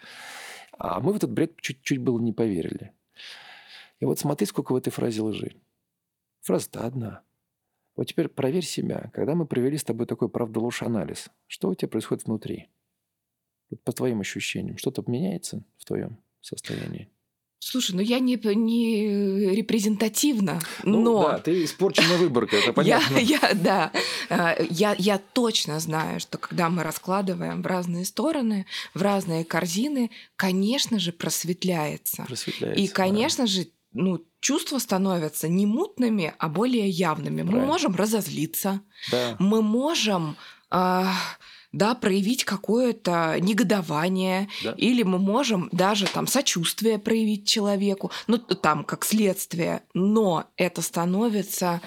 [0.78, 2.94] А мы в этот бред чуть-чуть было не поверили.
[4.00, 5.56] И вот смотри, сколько в этой фразе лжи.
[6.42, 7.24] Фраза-то одна.
[7.96, 9.12] Вот теперь проверь себя.
[9.14, 12.70] Когда мы провели с тобой такой правда-ложь-анализ, что у тебя происходит внутри?
[13.70, 17.10] Вот по твоим ощущениям, что-то меняется в твоем состоянии?
[17.66, 23.18] Слушай, ну я не, не репрезентативна, Ну но да, ты испорченная выборка, это я, понятно.
[23.18, 23.92] я, да,
[24.30, 30.12] э, я, я точно знаю, что когда мы раскладываем в разные стороны, в разные корзины,
[30.36, 32.24] конечно же, просветляется.
[32.28, 32.82] Просветляется.
[32.84, 32.94] И, да.
[32.94, 37.44] конечно же, ну, чувства становятся не мутными, а более явными.
[37.44, 37.72] Мы Правильно.
[37.72, 39.36] можем разозлиться, Да.
[39.40, 40.36] мы можем
[40.70, 41.14] а,
[41.74, 44.72] да, проявить какое-то негодование, Да.
[44.78, 51.82] или мы можем даже там сочувствие проявить человеку, ну там как следствие, но это становится,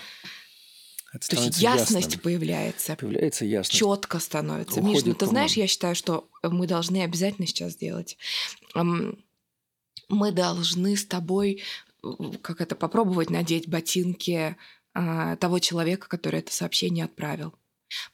[1.14, 2.20] Это то есть ясность ясным.
[2.20, 3.78] появляется, Появляется ясность.
[3.78, 4.80] четко становится.
[4.80, 5.30] Уходит Миш, ну ты туман.
[5.30, 8.18] знаешь, я считаю, что мы должны обязательно сейчас сделать.
[10.08, 11.62] Мы должны с тобой,
[12.04, 12.08] э,
[12.42, 14.56] как это, попробовать надеть ботинки
[14.94, 17.54] а, того человека, который это сообщение отправил.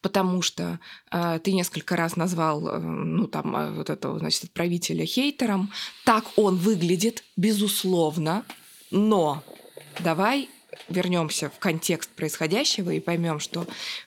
[0.00, 0.78] Потому что
[1.10, 5.72] а, ты несколько раз назвал, э, ну, там, а, вот этого, значит, отправителя хейтером.
[6.04, 8.44] Так он выглядит, безусловно,
[8.90, 9.42] но
[10.00, 10.48] давай
[10.88, 13.66] вернемся в контекст происходящего и поймем, что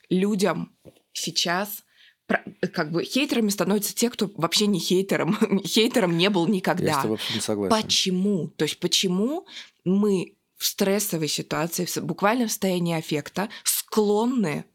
[0.09, 0.71] людям
[1.13, 1.83] сейчас
[2.27, 6.55] про- как бы хейтерами становятся те, кто вообще не хейтером, хейтером не был Я с
[6.55, 7.01] никогда.
[7.01, 7.81] тобой абсолютно согласен.
[7.83, 8.47] Почему?
[8.49, 9.45] То есть почему
[9.83, 14.65] мы в стрессовой ситуации, в с- буквально в состоянии аффекта, склонны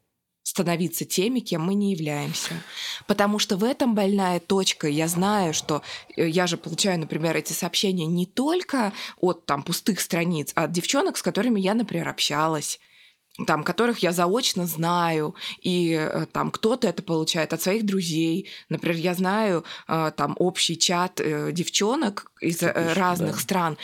[0.51, 2.55] становиться теми, кем мы не являемся.
[3.07, 4.89] Потому что в этом больная точка.
[4.89, 5.81] Я знаю, что
[6.17, 10.73] э, я же получаю, например, эти сообщения не только от там пустых страниц, а от
[10.73, 12.81] девчонок, с которыми я, например, общалась
[13.47, 18.49] там, которых я заочно знаю, и э, там кто-то это получает от своих друзей.
[18.69, 21.21] Например, я знаю э, там общий чат
[21.53, 23.41] девчонок из Конечно, разных да.
[23.41, 23.79] стран,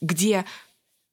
[0.00, 0.44] где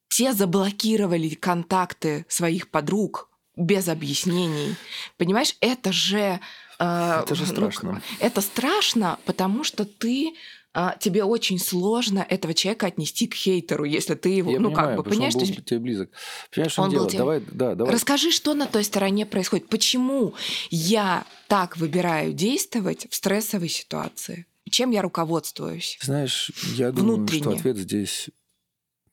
[0.07, 3.28] те заблокировали контакты своих подруг
[3.59, 4.75] без объяснений.
[5.17, 6.39] Понимаешь, это же...
[6.79, 8.01] э, Это же ну, страшно.
[8.19, 10.33] это страшно, потому что ты
[10.71, 14.87] а, тебе очень сложно этого человека отнести к хейтеру, если ты его, Я ну понимаю,
[14.89, 16.09] как бы, понимаешь, что он есть был тебе близок.
[16.53, 17.09] Понимаешь, Он дело?
[17.09, 17.93] тебе- Давай, да, давай.
[17.95, 19.67] Расскажи, что на той стороне происходит.
[19.67, 20.35] Почему
[20.69, 24.45] я так выбираю действовать в стрессовой ситуации?
[24.69, 25.97] Чем я руководствуюсь?
[26.03, 27.57] Знаешь, я думаю, что Внутренне.
[27.59, 28.29] ответ здесь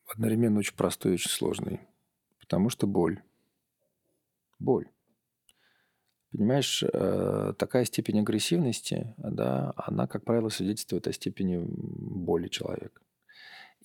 [0.06, 1.80] одновременно очень простой и очень сложный.
[2.38, 3.22] Потому что боль.
[4.58, 4.88] Боль.
[6.32, 13.00] Понимаешь, э, такая степень агрессивности, да, она, как правило, свидетельствует о степени боли человека.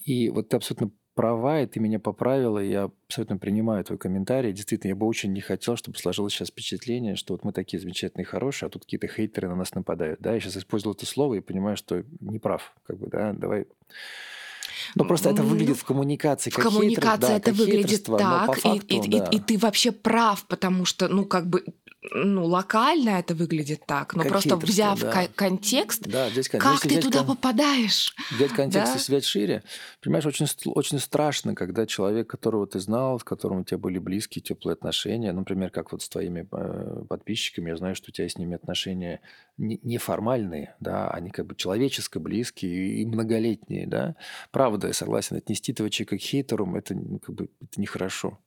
[0.03, 4.53] И вот ты абсолютно права, и ты меня поправила, и я абсолютно принимаю твой комментарий.
[4.53, 8.25] Действительно, я бы очень не хотел, чтобы сложилось сейчас впечатление, что вот мы такие замечательные,
[8.25, 10.19] хорошие, а тут какие-то хейтеры на нас нападают.
[10.21, 12.73] Да, я сейчас использовал это слово и понимаю, что не прав.
[12.83, 13.67] Как бы, да, давай
[14.95, 18.07] ну, просто это Ну, выглядит в коммуникации В как коммуникации хейтерство, да, это как выглядит
[18.07, 19.25] но так, и- факту, и, и- да.
[19.25, 21.63] и ты вообще прав, потому что, ну, как бы,
[22.11, 25.11] ну, локально это выглядит так, но Как просто взяв да.
[25.11, 28.15] ко- контекст, Да, здесь, кон- как ты туда кон- попадаешь?
[28.31, 28.99] взять контекст Да?
[28.99, 29.63] и связь шире,
[30.01, 34.41] понимаешь, очень, очень страшно, когда человек, которого ты знал, с которым у тебя были близкие,
[34.41, 38.35] теплые отношения, например, как вот с твоими э, подписчиками, я знаю, что у тебя с
[38.37, 39.21] ними отношения
[39.57, 44.15] не- неформальные, да, они как бы человеческо близкие и многолетние, да.
[44.49, 48.39] Правда, я согласен, отнести этого человека к хейтеру, это ну, как бы это нехорошо.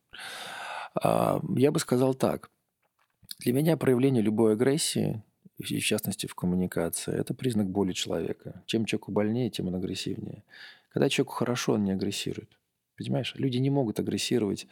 [1.00, 2.50] А, Я бы сказал так.
[3.44, 5.22] Для меня проявление любой агрессии,
[5.58, 8.62] и в частности в коммуникации, это признак боли человека.
[8.64, 10.42] Чем человеку больнее, тем он агрессивнее.
[10.88, 12.58] Когда человеку хорошо, он не агрессирует.
[12.96, 13.34] Понимаешь?
[13.36, 14.66] Люди не могут агрессировать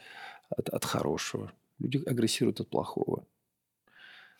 [0.49, 1.51] от, от хорошего.
[1.77, 3.27] Люди агрессируют от плохого.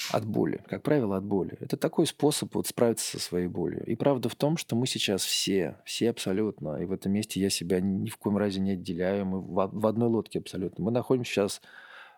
[0.10, 0.64] От боли.
[0.66, 1.56] Как правило, от боли.
[1.60, 3.86] Это такой способ вот справиться со своей болью.
[3.86, 7.52] И правда в том, что мы сейчас все, все абсолютно, и в этом месте я
[7.52, 10.84] себя ни в коем разе не отделяю, мы в, в одной лодке абсолютно.
[10.84, 11.62] Мы находимся сейчас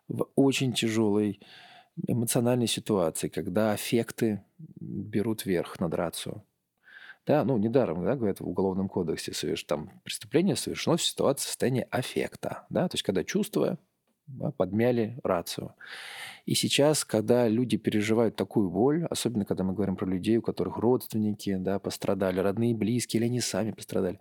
[0.07, 1.41] в очень тяжелой
[2.07, 6.43] эмоциональной ситуации, когда аффекты берут верх над рацио.
[7.25, 9.63] Да, ну, недаром, да, говорят, в Уголовном кодексе соверш...
[9.63, 13.79] там преступление совершено в ситуации состояния аффекта, да, то есть когда чувства
[14.27, 15.73] да, подмяли рацию.
[16.45, 20.77] И сейчас, когда люди переживают такую боль, особенно когда мы говорим про людей, у которых
[20.77, 24.19] родственники да, пострадали, родные, близкие, или они сами пострадали,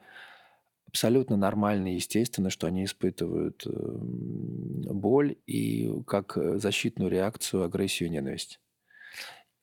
[0.86, 8.10] абсолютно нормально и естественно, что они испытывают э, боль и как э, защитную реакцию агрессию
[8.10, 8.60] ненависть.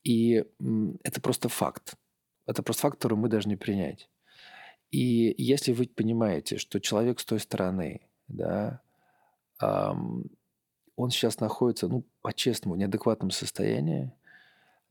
[0.03, 0.43] И
[1.03, 1.95] это просто факт.
[2.47, 4.09] Это просто факт, который мы должны принять.
[4.89, 8.81] И если вы понимаете, что человек с той стороны, да,
[9.59, 14.11] он сейчас находится, ну, по-честному, в неадекватном состоянии,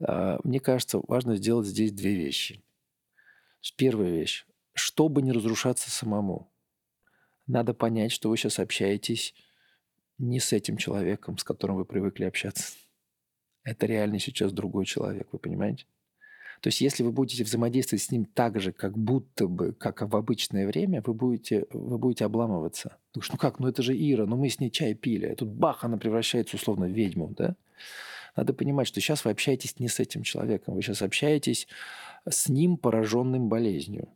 [0.01, 2.63] а, мне кажется, важно сделать здесь две вещи.
[3.77, 4.47] Первая вещь.
[4.81, 6.51] Чтобы не разрушаться самому,
[7.47, 9.35] надо понять, что вы сейчас общаетесь
[10.17, 12.73] не с этим человеком, с которым вы привыкли общаться.
[13.63, 15.85] Это реально сейчас другой человек, вы понимаете?
[16.63, 20.17] То есть если вы будете взаимодействовать с ним так же, как будто бы, как в
[20.17, 22.97] обычное время, вы будете, вы будете обламываться.
[23.09, 25.37] Потому что, ну как, ну это же Ира, ну мы с ней чай пили, а
[25.37, 27.55] тут бах, она превращается условно в ведьму, да?
[28.35, 31.69] Надо понимать, что сейчас вы общаетесь не с этим человеком, вы сейчас общаетесь
[32.27, 34.09] с ним, пораженным болезнью.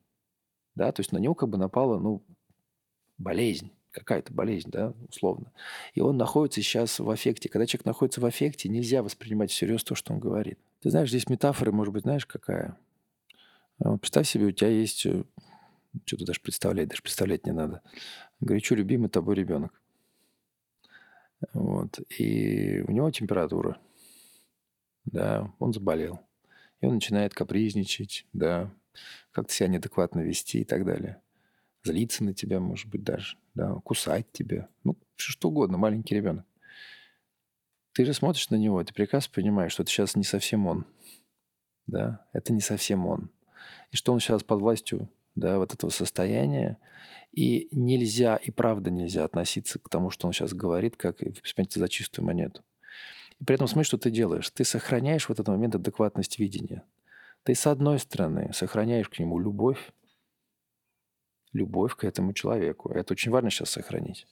[0.74, 2.22] Да, то есть на него как бы напала, ну,
[3.18, 5.52] болезнь какая-то болезнь, да, условно.
[5.94, 7.48] И он находится сейчас в аффекте.
[7.48, 10.58] Когда человек находится в аффекте, нельзя воспринимать всерьез то, что он говорит.
[10.80, 12.76] Ты знаешь, здесь метафора, может быть, знаешь, какая?
[13.78, 15.22] А, представь себе, у тебя есть, э,
[16.04, 17.82] что-то даже представлять, даже представлять не надо,
[18.40, 19.80] горячо любимый тобой ребенок.
[21.52, 22.00] Вот.
[22.18, 23.78] И у него температура.
[25.04, 26.20] Да, он заболел.
[26.80, 28.72] И он начинает капризничать, да,
[29.32, 31.20] как-то себя неадекватно вести и так далее
[31.84, 34.68] злиться на тебя, может быть, даже, да, кусать тебя.
[34.82, 36.46] Ну, что угодно, маленький ребенок.
[37.92, 40.86] Ты же смотришь на него, ты прекрасно понимаешь, что это сейчас не совсем он.
[41.86, 43.30] Да, это не совсем он.
[43.92, 46.78] И что он сейчас под властью да, вот этого состояния.
[47.32, 51.88] И нельзя, и правда нельзя относиться к тому, что он сейчас говорит, как, понимаете, за
[51.88, 52.62] чистую монету.
[53.40, 54.48] И при этом смотри, что ты делаешь.
[54.50, 56.84] Ты сохраняешь в этот момент адекватность видения.
[57.44, 59.92] Ты, с одной стороны, сохраняешь к нему любовь,
[61.52, 62.90] любовь к этому человеку.
[62.90, 64.26] Это очень важно сейчас сохранить.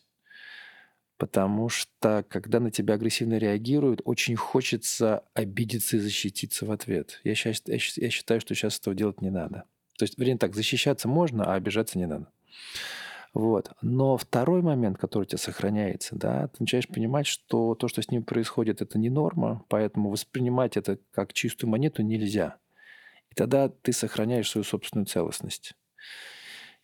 [1.19, 7.21] Потому что, когда на тебя агрессивно реагируют, очень хочется обидеться и защититься в ответ.
[7.23, 9.65] Я, сейчас, я считаю, что сейчас этого делать не надо.
[9.99, 12.27] То есть, вернее так, защищаться можно, а обижаться не надо.
[13.35, 13.73] Вот.
[13.83, 18.11] Но второй момент, который у тебя сохраняется, да, ты начинаешь понимать, что то, что с
[18.11, 22.59] ним происходит, это не норма, поэтому воспринимать это как чистую монету нельзя.
[23.33, 25.73] И тогда ты сохраняешь свою собственную целостность.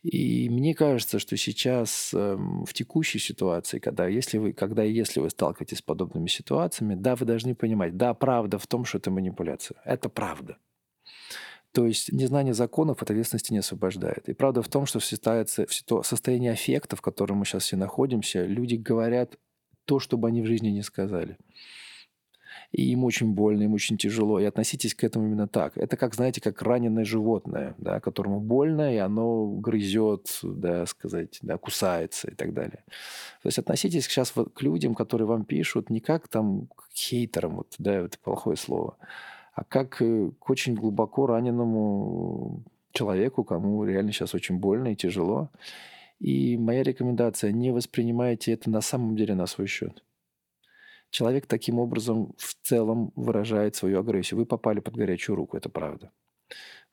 [0.02, 5.20] И мне кажется, что сейчас эм, в текущей ситуации, когда если вы, когда и если
[5.20, 9.10] вы сталкиваетесь с подобными ситуациями, да, вы должны понимать, да, правда в том, что это
[9.10, 9.76] манипуляция.
[9.84, 10.56] Это правда.
[11.72, 14.28] То есть незнание законов от ответственности не освобождает.
[14.28, 18.76] И правда в том, что в состоянии аффекта, в котором мы сейчас все находимся, люди
[18.76, 19.36] говорят
[19.84, 21.36] то, что бы они в жизни не сказали
[22.72, 24.40] и им очень больно, им очень тяжело.
[24.40, 25.76] И относитесь к этому именно так.
[25.76, 31.58] Это как, знаете, как раненое животное, да, которому больно, и оно грызет, да, сказать, да,
[31.58, 32.84] кусается и так далее.
[33.42, 37.56] То есть относитесь сейчас вот к людям, которые вам пишут, не как там к хейтерам,
[37.56, 38.96] вот, да, это плохое слово,
[39.54, 45.50] а как э, к очень глубоко раненому человеку, кому реально сейчас очень больно и тяжело.
[46.20, 50.02] И моя рекомендация, не воспринимайте это на самом деле на свой счет.
[51.10, 54.38] Человек таким образом в целом выражает свою агрессию.
[54.38, 56.10] Вы попали под горячую руку, это правда.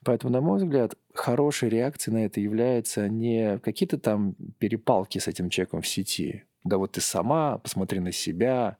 [0.04, 5.50] Поэтому, на мой взгляд, хорошей реакцией на это является не какие-то там перепалки с этим
[5.50, 6.44] человеком в сети.
[6.64, 8.78] Да вот ты сама, посмотри на себя.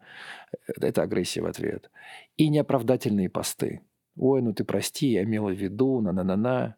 [0.66, 1.90] Это агрессия в ответ.
[2.36, 3.82] И неоправдательные посты.
[4.16, 6.76] Ой, ну ты прости, я имела в виду, на-на-на-на.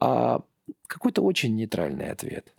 [0.00, 0.42] А
[0.86, 2.55] какой-то очень нейтральный ответ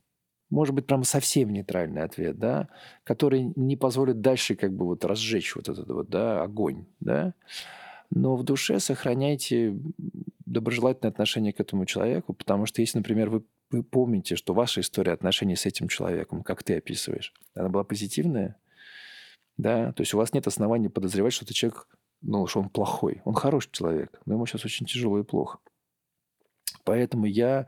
[0.50, 2.70] может быть, прям совсем нейтральный ответ, да,
[3.04, 7.34] который не позволит дальше как бы вот разжечь вот этот вот, да, огонь, да.
[8.10, 9.78] Но в душе сохраняйте
[10.46, 15.12] доброжелательное отношение к этому человеку, потому что если, например, вы, вы помните, что ваша история
[15.12, 18.56] отношений с этим человеком, как ты описываешь, она была позитивная,
[19.58, 21.88] да, то есть у вас нет оснований подозревать, что этот человек,
[22.22, 23.22] ну, что он плохой.
[23.26, 25.60] Он хороший человек, но ему сейчас очень тяжело и плохо.
[26.86, 27.68] Поэтому я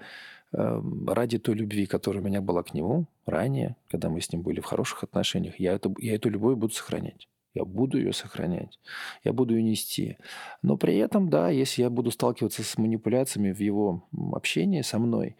[0.52, 4.60] ради той любви, которая у меня была к нему ранее, когда мы с ним были
[4.60, 7.28] в хороших отношениях, я, это, я эту любовь буду сохранять.
[7.56, 8.80] Я буду ее сохранять,
[9.24, 10.18] я буду ее нести.
[10.62, 15.36] Но при этом, да, если я буду сталкиваться с манипуляциями в его общении со мной,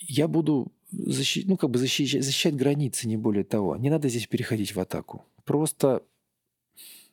[0.00, 3.76] я буду защищать, ну, как бы защищать, защищать границы, не более того.
[3.76, 5.24] Не надо здесь переходить в атаку.
[5.44, 6.02] Просто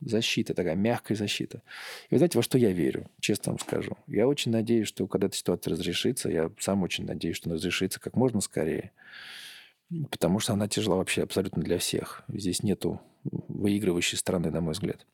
[0.02, 1.62] защита, такая мягкая защита.
[2.10, 3.98] И вы знаете, во что я верю, честно вам скажу.
[4.08, 8.00] Я очень надеюсь, что когда эта ситуация разрешится, я сам очень надеюсь, что она разрешится
[8.00, 8.92] как можно скорее,
[10.12, 12.24] потому что она тяжела вообще абсолютно для всех.
[12.28, 15.06] Здесь нету выигрывающей стороны, на мой взгляд.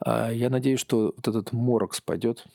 [0.00, 2.46] А я надеюсь, что вот этот морок спадет,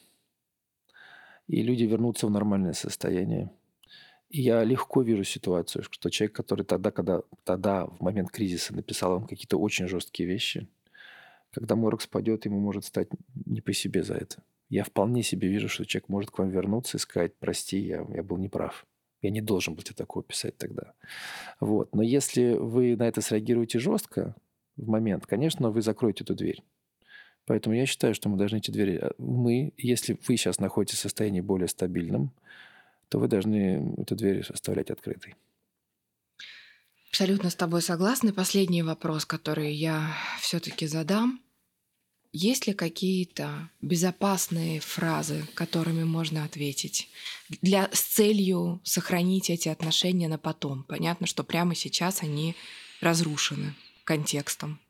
[1.48, 3.52] и люди вернутся в нормальное состояние.
[4.30, 9.12] И я легко вижу ситуацию, что человек, который тогда, когда тогда в момент кризиса написал
[9.12, 10.68] вам какие-то очень жесткие вещи,
[11.56, 13.08] когда морок спадет, ему может стать
[13.46, 14.44] не по себе за это.
[14.70, 18.24] Я вполне себе вижу, что человек может к вам вернуться и сказать, прости, я, я
[18.24, 18.86] был неправ.
[19.22, 20.94] Я не должен был тебе такое писать тогда.
[21.62, 21.96] Вот.
[21.96, 24.36] Но если вы на это среагируете жестко
[24.76, 26.62] в момент, конечно, вы закроете эту дверь.
[27.46, 29.00] Поэтому я считаю, что мы должны эти двери...
[29.02, 32.34] Э, мы, если вы сейчас находитесь в состоянии более стабильном,
[33.08, 35.36] то вы должны эту дверь оставлять открытой.
[37.12, 38.34] Абсолютно с тобой согласна.
[38.34, 41.45] Последний вопрос, который я все-таки задам.
[42.36, 47.08] Есть ли какие-то безопасные фразы, которыми можно ответить
[47.62, 50.84] для, с целью сохранить эти отношения на потом?
[50.84, 52.54] Понятно, что прямо сейчас они
[53.00, 53.74] разрушены
[54.04, 54.82] контекстом.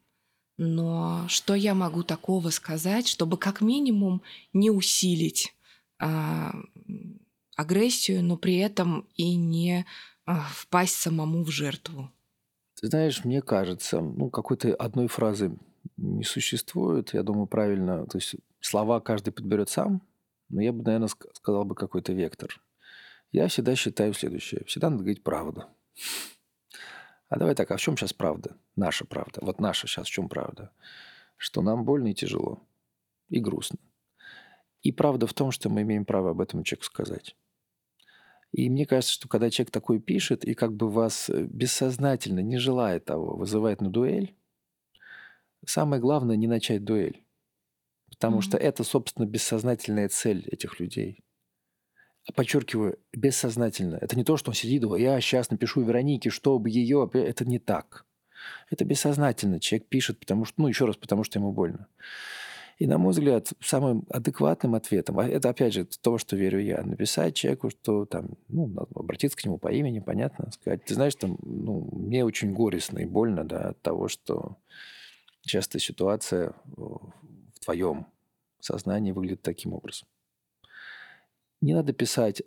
[0.57, 5.53] Но что я могу такого сказать, чтобы как минимум не усилить
[5.99, 6.51] а,
[7.55, 9.85] агрессию, но при этом и не
[10.25, 12.09] а, впасть самому в жертву?
[12.81, 15.55] Ты знаешь, мне кажется, ну, какой-то одной фразы
[15.97, 17.13] не существует.
[17.13, 18.05] Я думаю, правильно.
[18.05, 20.01] То есть слова каждый подберет сам,
[20.49, 22.61] но я бы, наверное, сказал бы какой-то вектор.
[23.31, 24.63] Я всегда считаю следующее.
[24.65, 25.65] Всегда надо говорить правду.
[27.27, 28.55] А давай так, а в чем сейчас правда?
[28.75, 29.39] Наша правда.
[29.41, 30.71] Вот наша сейчас в чем правда?
[31.37, 32.61] Что нам больно и тяжело.
[33.29, 33.79] И грустно.
[34.83, 37.35] И правда в том, что мы имеем право об этом человеку сказать.
[38.51, 42.57] И мне кажется, что когда человек такой пишет и как бы вас э, бессознательно, не
[42.57, 44.33] желая того, вызывает на дуэль,
[45.65, 47.23] самое главное не начать дуэль.
[48.09, 48.41] Потому mm-hmm.
[48.41, 51.23] что это, собственно, бессознательная цель этих людей.
[52.33, 53.97] Подчеркиваю, бессознательно.
[54.01, 57.09] Это не то, что он сидит, я сейчас напишу Веронике, чтобы ее...
[57.13, 58.05] Это не так.
[58.71, 59.59] Это бессознательно.
[59.59, 61.87] Человек пишет, потому что, ну, еще раз, потому что ему больно.
[62.77, 66.81] И, на мой взгляд, самым адекватным ответом, а это, опять же, то, что верю я,
[66.81, 71.37] написать человеку, что там, ну, обратиться к нему по имени, понятно, сказать, ты знаешь, там,
[71.41, 74.57] ну, мне очень горестно и больно, да, от того, что
[75.45, 77.13] часто ситуация в
[77.63, 78.07] твоем
[78.59, 80.07] сознании выглядит таким образом.
[81.61, 82.43] Не надо писать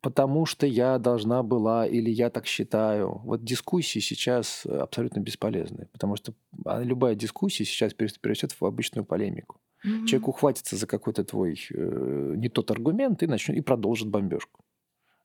[0.00, 3.20] потому что я должна была или я так считаю.
[3.24, 6.32] Вот дискуссии сейчас абсолютно бесполезны, потому что
[6.64, 9.60] а, любая дискуссия сейчас перерастет в обычную полемику.
[9.84, 10.06] Mm-hmm.
[10.06, 14.64] Человек ухватится за какой-то твой э, не тот аргумент и начнет и продолжит бомбежку.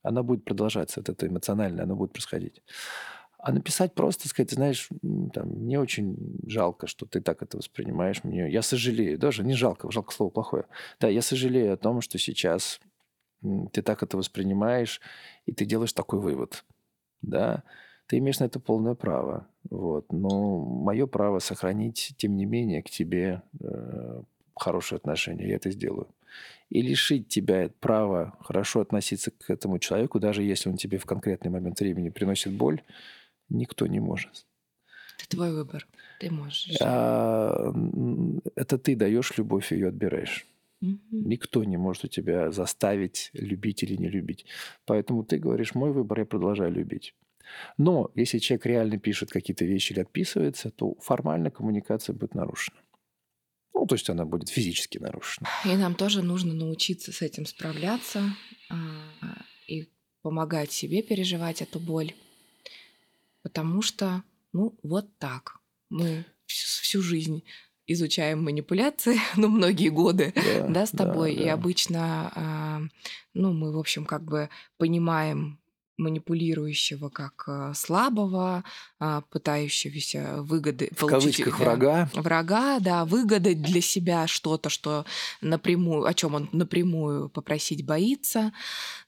[0.02, 2.62] Она будет продолжаться, это, это эмоционально, она будет происходить.
[3.46, 4.90] А написать просто, сказать, знаешь,
[5.32, 6.18] там, мне очень
[6.48, 8.24] жалко, что ты так это воспринимаешь.
[8.24, 10.66] Мне, я сожалею, даже не жалко, жалко слово плохое.
[11.00, 12.80] Да, я сожалею о том, что сейчас
[13.72, 15.00] ты так это воспринимаешь,
[15.46, 16.66] и ты делаешь такой вывод.
[17.22, 17.62] Да,
[18.08, 19.48] ты имеешь на это полное право.
[19.70, 20.12] Вот.
[20.12, 24.24] Но мое право сохранить, тем не менее, к тебе э,
[24.56, 25.50] хорошие отношения.
[25.50, 26.08] Я это сделаю.
[26.72, 31.52] И лишить тебя права хорошо относиться к этому человеку, даже если он тебе в конкретный
[31.52, 32.82] момент времени приносит боль,
[33.50, 34.46] никто не может.
[35.18, 35.88] Это твой выбор.
[36.20, 36.76] Ты можешь.
[36.82, 37.74] А,
[38.56, 40.46] это ты даешь любовь, и ее отбираешь.
[40.82, 40.98] Угу.
[41.12, 44.46] Никто не может у тебя заставить любить или не любить.
[44.86, 47.14] Поэтому ты говоришь, мой выбор, я продолжаю любить.
[47.78, 52.78] Но если человек реально пишет какие-то вещи или отписывается, то формально коммуникация будет нарушена.
[53.74, 55.48] Ну, то есть она будет физически нарушена.
[55.66, 58.24] И нам тоже нужно научиться с этим справляться
[58.70, 58.76] а,
[59.68, 59.90] и
[60.22, 62.14] помогать себе переживать эту боль.
[63.46, 64.24] Потому что,
[64.54, 65.60] ну, вот так.
[65.92, 67.44] Мы всю жизнь
[67.86, 71.36] изучаем манипуляции, ну, многие годы, да, да с тобой.
[71.36, 71.46] Да, да.
[71.46, 72.82] И обычно, а,
[73.36, 75.60] ну, мы, в общем, как бы понимаем
[75.98, 78.64] манипулирующего как э, слабого,
[79.00, 82.10] а, пытающегося выгоды в получить кавычках врага.
[82.14, 85.06] Врага, да, выгадать для себя что-то, что
[85.42, 88.52] напрямую, о чем он напрямую попросить боится.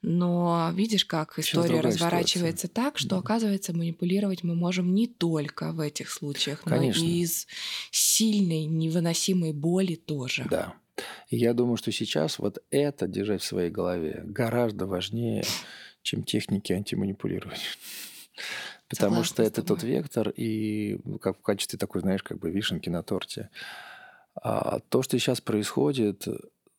[0.02, 2.92] Но видишь, как история разворачивается ситуация.
[2.92, 3.18] так, что да.
[3.18, 7.04] оказывается манипулировать мы можем не только в этих случаях, Конечно.
[7.04, 7.48] но и из
[7.92, 10.46] сильной невыносимой боли тоже.
[10.50, 10.74] Да.
[11.30, 15.44] Я думаю, что сейчас вот это держать в своей голове гораздо важнее
[16.08, 17.60] чем техники антиманипулирования.
[18.90, 22.90] Потому что это тот вектор, и ну, как в качестве такой, знаешь, как бы вишенки
[22.90, 23.50] на торте.
[24.42, 26.26] А то, что сейчас происходит,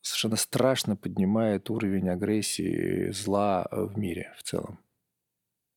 [0.00, 4.78] совершенно страшно поднимает уровень агрессии, зла в мире в целом.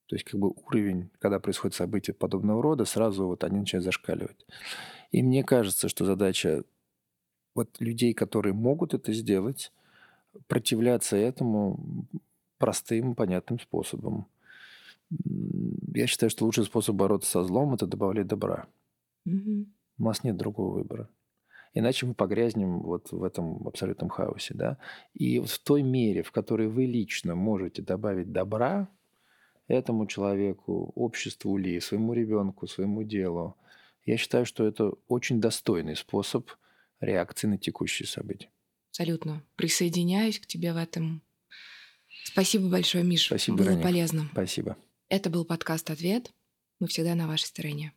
[0.07, 4.45] То есть как бы уровень, когда происходит события подобного рода, сразу вот они начинают зашкаливать.
[5.11, 6.63] И мне кажется, что задача
[7.55, 9.73] вот людей, которые могут это сделать,
[10.47, 12.07] противляться этому,
[12.61, 14.27] простым, понятным способом.
[15.93, 18.67] Я считаю, что лучший способ бороться со злом– это добавлять добра.
[19.25, 19.65] Угу.
[19.97, 21.09] У нас нет другого выбора.
[21.73, 24.53] Иначе мы погрязнем вот в этом абсолютном хаосе.
[24.53, 24.77] Да?
[25.13, 28.87] И в той мере, в которой вы лично можете добавить добра
[29.67, 33.55] этому человеку, обществу ли, своему ребенку, своему делу,
[34.05, 36.49] я считаю, что это очень достойный способ
[36.99, 38.49] реакции на текущие события.
[38.89, 39.43] Абсолютно.
[39.55, 41.21] Присоединяюсь к тебе в этом.
[42.23, 43.25] Спасибо большое, Миша.
[43.25, 43.87] Спасибо, Было Вероника.
[43.87, 44.29] полезно.
[44.31, 44.77] Спасибо.
[45.09, 46.31] Это был подкаст «Ответ».
[46.79, 47.93] Мы всегда на вашей стороне.